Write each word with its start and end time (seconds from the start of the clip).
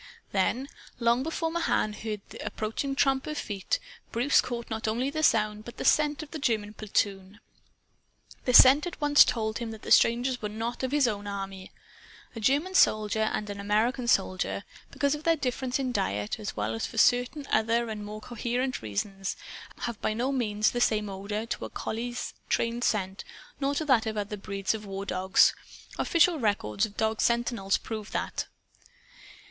Then 0.31 0.67
long 0.99 1.21
before 1.21 1.51
Mahan 1.51 1.93
heard 1.93 2.21
the 2.31 2.39
approaching 2.43 2.95
tramp 2.95 3.27
of 3.27 3.37
feet 3.37 3.77
Bruce 4.11 4.41
caught 4.41 4.67
not 4.67 4.87
only 4.87 5.11
the 5.11 5.21
sound 5.21 5.63
but 5.63 5.77
the 5.77 5.85
scent 5.85 6.23
of 6.23 6.31
the 6.31 6.39
German 6.39 6.73
platoon. 6.73 7.39
The 8.45 8.53
scent 8.55 8.87
at 8.87 8.99
once 8.99 9.23
told 9.23 9.59
him 9.59 9.69
that 9.69 9.83
the 9.83 9.91
strangers 9.91 10.41
were 10.41 10.49
not 10.49 10.81
of 10.81 10.91
his 10.91 11.07
own 11.07 11.27
army. 11.27 11.71
A 12.35 12.39
German 12.39 12.73
soldier 12.73 13.29
and 13.31 13.47
an 13.51 13.59
American 13.59 14.07
soldier 14.07 14.63
because 14.89 15.13
of 15.13 15.23
their 15.23 15.35
difference 15.35 15.77
in 15.77 15.91
diet 15.91 16.39
as 16.39 16.57
well 16.57 16.73
as 16.73 16.87
for 16.87 16.97
certain 16.97 17.45
other 17.51 17.87
and 17.87 18.03
more 18.03 18.21
cogent 18.21 18.81
reasons 18.81 19.35
have 19.81 20.01
by 20.01 20.13
no 20.15 20.31
means 20.31 20.71
the 20.71 20.81
same 20.81 21.09
odor, 21.11 21.45
to 21.45 21.65
a 21.65 21.69
collie's 21.69 22.33
trained 22.49 22.83
scent, 22.83 23.23
nor 23.59 23.75
to 23.75 23.85
that 23.85 24.07
of 24.07 24.17
other 24.17 24.35
breeds 24.35 24.73
of 24.73 24.83
war 24.83 25.05
dogs. 25.05 25.53
Official 25.99 26.39
records 26.39 26.87
of 26.87 26.97
dog 26.97 27.21
sentinels 27.21 27.77
prove 27.77 28.11
that. 28.13 28.47